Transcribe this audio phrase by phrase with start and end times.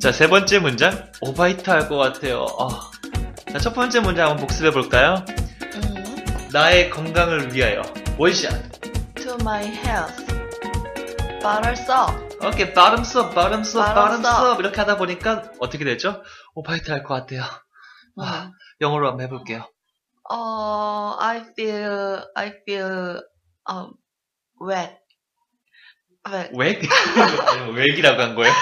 [0.00, 1.10] 자, 세 번째 문장.
[1.20, 2.46] 오바이트 할 것 같아요.
[2.58, 2.90] 아.
[3.52, 5.24] 자, 첫 번째 문장 한번 복습해 볼까요?
[5.74, 7.82] 음, 나의 건강을 위하여.
[8.18, 8.70] 원샷.
[9.16, 10.24] to my health.
[11.42, 12.30] Butter soap.
[12.46, 12.66] 오케이,
[13.18, 14.60] up, bottoms up, Bottoms bottoms up.
[14.60, 16.22] 이렇게 하다 보니까 어떻게 되죠?
[16.54, 17.42] 오바이트 할 것 같아요.
[18.18, 18.52] 아, 음.
[18.80, 19.68] 영어로 한번 해볼게요.
[20.30, 23.20] 어, I feel, I feel,
[23.70, 23.92] um,
[24.62, 24.96] wet.
[26.28, 26.86] Wet.
[26.86, 27.74] 웩?
[27.76, 28.52] 웩이라고 한 거예요?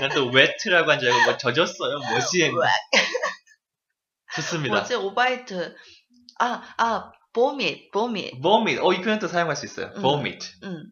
[0.00, 1.98] 난또 wet라고 한 줄 알고 뭐 젖었어요?
[1.98, 2.50] 뭐지?
[2.50, 2.52] 웩.
[4.34, 4.76] 좋습니다.
[4.76, 5.74] 뭐지, 오바이트.
[6.40, 8.40] 아, 아, vomit, vomit.
[8.40, 8.80] vomit.
[8.80, 9.86] 어, 이 표현도 사용할 수 있어요.
[9.96, 10.00] 음.
[10.02, 10.46] vomit.
[10.64, 10.90] 음.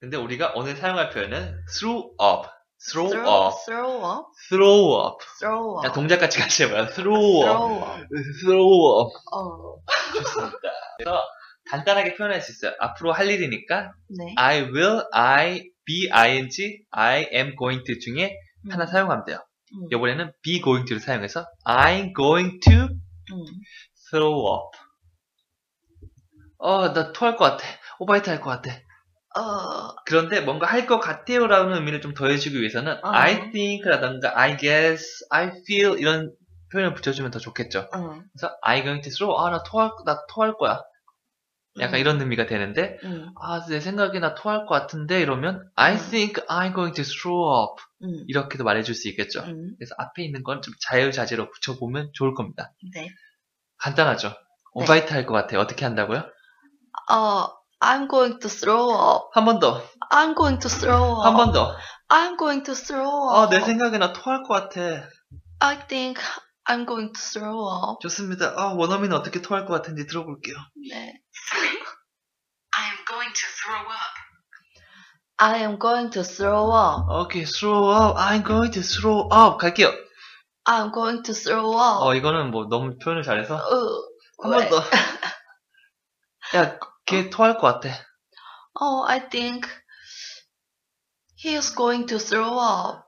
[0.00, 2.48] 근데 우리가 오늘 사용할 표현은 throw up.
[2.80, 3.56] throw throw, up.
[3.66, 5.18] throw up, throw up.
[5.40, 5.94] throw 자, up.
[5.94, 6.86] 동작같이 같이 해봐요.
[6.94, 7.58] throw up.
[7.58, 8.06] throw up.
[8.40, 9.12] throw up.
[9.32, 9.76] 어,
[10.14, 10.58] 좋습니다.
[10.98, 11.22] 그래서
[11.70, 12.74] 간단하게 표현할 수 있어요.
[12.80, 14.34] 앞으로 할 일이니까 네.
[14.36, 16.50] I will, I, be, ing,
[16.90, 18.36] I am going to 중에
[18.70, 19.38] 하나 사용하면 돼요.
[19.74, 19.88] 음.
[19.92, 23.44] 이번에는 be going to를 사용해서 I'm going to 음.
[24.10, 24.78] throw up.
[26.58, 27.64] 어, 나 토할 것 같아.
[28.00, 28.70] 오바이트 할 것 같아.
[29.36, 33.08] 어, 그런데 뭔가 할 것 같아요 라는 의미를 좀 더해주기 위해서는 어.
[33.10, 36.32] I think 라던가 I guess, I feel 이런
[36.72, 37.88] 표현을 붙여주면 더 좋겠죠.
[37.94, 38.24] 음.
[38.32, 40.82] 그래서 I going to throw, 아, 나 토할, 나 토할 거야.
[41.80, 42.00] 약간 음.
[42.00, 43.30] 이런 의미가 되는데, 음.
[43.40, 45.98] 아, 내 생각에 나 토할 것 같은데 이러면 I 음.
[46.10, 47.82] think I'm going to throw up.
[48.02, 48.24] 음.
[48.28, 49.40] 이렇게도 말해줄 수 있겠죠.
[49.42, 49.74] 음.
[49.78, 52.72] 그래서 앞에 있는 건 좀 자유자재로 붙여보면 좋을 겁니다.
[52.94, 53.08] 네.
[53.78, 54.34] 간단하죠?
[54.74, 55.60] 오바이트 할것 같아요.
[55.60, 56.24] 어떻게 한다고요?
[57.10, 57.46] 어,
[57.80, 59.30] I'm going to throw up.
[59.34, 61.26] 한 번 더, I'm going to throw up.
[61.26, 61.76] 한 번 더.
[62.08, 63.54] I'm going to throw 아, up.
[63.54, 64.80] 내 생각에 나 토할 것 같아.
[65.60, 66.20] I think
[66.66, 68.00] I'm going to throw up.
[68.02, 68.54] 좋습니다.
[68.56, 70.56] 아, 원어민은 어떻게 토할 것 같은지 들어볼게요.
[70.90, 71.17] 네.
[73.40, 74.18] I am going to throw up.
[75.40, 77.08] I am going to throw up.
[77.08, 78.16] 오케이, throw up.
[78.18, 79.58] I'm going to throw up.
[79.58, 79.92] 갈게요.
[80.64, 82.02] I'm going to throw up.
[82.02, 83.56] 어, 이거는 뭐 너무 표현을 잘해서.
[83.56, 84.68] 으, 한번 왜?
[84.68, 84.82] 더.
[86.56, 87.88] 야, 걔 토할 것 같아.
[88.80, 89.68] Oh, I think
[91.36, 93.04] he is going to throw up.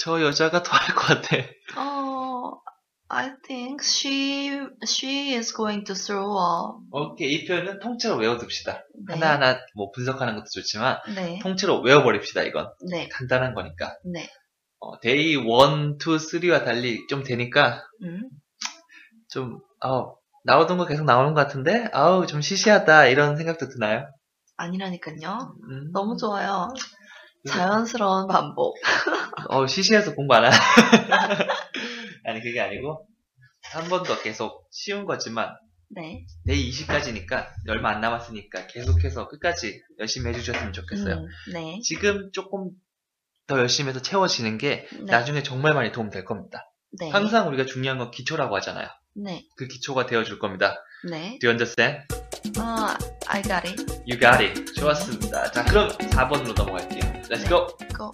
[0.00, 1.36] 저 여자가 토할 것 같아.
[1.76, 2.17] Oh,
[3.10, 4.50] I think she
[4.86, 6.84] she is going to throw up.
[6.90, 8.84] 오케이, 이 표현은 통째로 외워둡시다.
[9.06, 9.14] 네.
[9.14, 11.38] 하나하나 뭐 분석하는 것도 좋지만, 네.
[11.42, 12.70] 통째로 외워버립시다, 이건.
[12.90, 13.08] 네.
[13.08, 13.96] 간단한 거니까.
[14.04, 14.28] 네.
[14.80, 18.28] 어, Day 1, 2, 3와 달리 좀 되니까, 음.
[19.30, 21.88] 좀, 아우, 나오던 거 계속 나오는 것 같은데?
[21.92, 24.06] 아우, 좀 시시하다, 이런 생각도 드나요?
[24.56, 25.54] 아니라니까요.
[25.70, 26.68] 음, 너무 좋아요.
[27.48, 28.76] 자연스러운 반복.
[29.48, 30.56] 어, 시시해서 공부 안 하나?
[32.38, 33.06] 아니, 그게 아니고,
[33.62, 35.50] 한 번 더 계속 쉬운 거지만,
[35.90, 36.24] 네.
[36.46, 41.14] Day 20까지니까, 얼마 안 남았으니까, 계속해서 끝까지 열심히 해주셨으면 좋겠어요.
[41.16, 41.80] 음, 네.
[41.82, 42.70] 지금 조금
[43.46, 45.04] 더 열심히 해서 채워지는 게, 네.
[45.04, 46.70] 나중에 정말 많이 도움 될 겁니다.
[47.00, 47.10] 네.
[47.10, 48.88] 항상 우리가 중요한 건 기초라고 하잖아요.
[49.14, 49.44] 네.
[49.56, 50.76] 그 기초가 되어줄 겁니다.
[51.10, 51.38] 네.
[51.40, 52.06] Do you understand?
[52.58, 52.96] 아,
[53.26, 53.82] I got it.
[54.06, 54.72] You got it.
[54.74, 55.50] 좋았습니다.
[55.52, 57.00] 자, 그럼 4번으로 넘어갈게요.
[57.28, 57.48] Let's 네.
[57.48, 57.66] go.
[57.96, 58.10] Go.